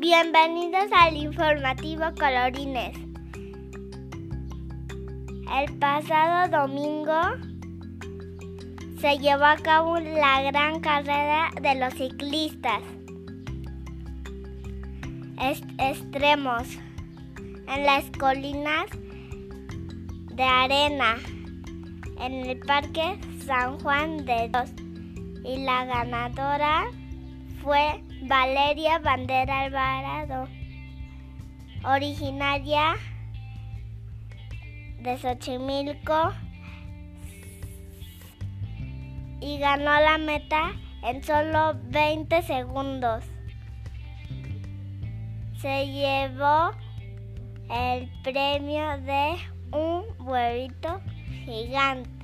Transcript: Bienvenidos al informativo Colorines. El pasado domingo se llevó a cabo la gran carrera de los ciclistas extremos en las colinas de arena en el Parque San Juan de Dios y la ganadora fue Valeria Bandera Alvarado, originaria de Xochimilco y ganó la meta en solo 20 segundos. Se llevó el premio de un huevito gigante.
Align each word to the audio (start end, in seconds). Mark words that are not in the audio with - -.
Bienvenidos 0.00 0.92
al 0.96 1.16
informativo 1.16 2.04
Colorines. 2.16 2.96
El 5.52 5.78
pasado 5.80 6.48
domingo 6.56 7.20
se 9.00 9.18
llevó 9.18 9.44
a 9.44 9.56
cabo 9.56 9.98
la 9.98 10.42
gran 10.42 10.78
carrera 10.78 11.50
de 11.60 11.74
los 11.74 11.94
ciclistas 11.94 12.80
extremos 15.78 16.68
en 17.66 17.84
las 17.84 18.04
colinas 18.20 18.86
de 20.32 20.44
arena 20.44 21.16
en 22.20 22.34
el 22.46 22.60
Parque 22.60 23.18
San 23.44 23.80
Juan 23.80 24.24
de 24.24 24.48
Dios 24.48 24.70
y 25.44 25.64
la 25.64 25.84
ganadora 25.86 26.86
fue 27.62 28.02
Valeria 28.22 28.98
Bandera 28.98 29.62
Alvarado, 29.62 30.48
originaria 31.84 32.96
de 35.00 35.16
Xochimilco 35.16 36.32
y 39.40 39.58
ganó 39.58 40.00
la 40.00 40.18
meta 40.18 40.72
en 41.02 41.22
solo 41.22 41.76
20 41.84 42.42
segundos. 42.42 43.24
Se 45.60 45.86
llevó 45.86 46.72
el 47.70 48.08
premio 48.22 48.98
de 49.02 49.36
un 49.72 50.04
huevito 50.20 51.00
gigante. 51.44 52.17